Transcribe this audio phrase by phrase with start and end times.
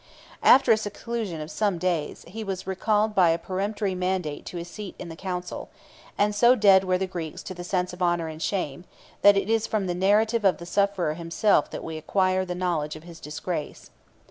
[0.41, 4.67] After a seclusion of some days, he was recalled by a peremptory mandate to his
[4.67, 5.69] seat in council;
[6.17, 8.85] and so dead were the Greeks to the sense of honor and shame,
[9.21, 12.95] that it is from the narrative of the sufferer himself that we acquire the knowledge
[12.95, 13.91] of his disgrace.